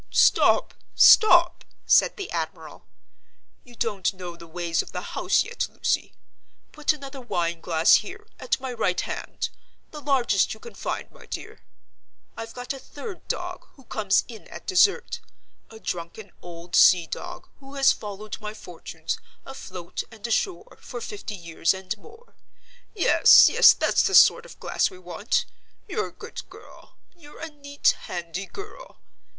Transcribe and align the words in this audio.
"Stop, 0.09 0.73
stop!" 0.95 1.63
said 1.85 2.17
the 2.17 2.31
admiral; 2.31 2.87
"you 3.63 3.75
don't 3.75 4.11
know 4.15 4.35
the 4.35 4.47
ways 4.47 4.81
of 4.81 4.93
the 4.93 5.01
house 5.13 5.43
yet, 5.43 5.69
Lucy. 5.69 6.15
Put 6.71 6.91
another 6.91 7.21
wine 7.21 7.61
glass 7.61 7.97
here, 7.97 8.25
at 8.39 8.59
my 8.59 8.73
right 8.73 8.99
hand—the 8.99 10.01
largest 10.01 10.55
you 10.55 10.59
can 10.59 10.73
find, 10.73 11.11
my 11.11 11.27
dear. 11.27 11.61
I've 12.35 12.55
got 12.55 12.73
a 12.73 12.79
third 12.79 13.27
dog, 13.27 13.67
who 13.73 13.83
comes 13.83 14.23
in 14.27 14.47
at 14.47 14.65
dessert—a 14.65 15.79
drunken 15.81 16.31
old 16.41 16.75
sea 16.75 17.05
dog 17.05 17.47
who 17.59 17.75
has 17.75 17.93
followed 17.93 18.41
my 18.41 18.55
fortunes, 18.55 19.19
afloat 19.45 20.01
and 20.09 20.25
ashore, 20.25 20.79
for 20.81 20.99
fifty 20.99 21.35
years 21.35 21.75
and 21.75 21.95
more. 21.99 22.33
Yes, 22.95 23.49
yes, 23.49 23.73
that's 23.73 24.01
the 24.01 24.15
sort 24.15 24.47
of 24.47 24.59
glass 24.59 24.89
we 24.89 24.97
want. 24.97 25.45
You're 25.87 26.07
a 26.07 26.11
good 26.11 26.41
girl—you're 26.49 27.39
a 27.39 27.49
neat, 27.51 27.93
handy 28.07 28.47
girl. 28.47 28.97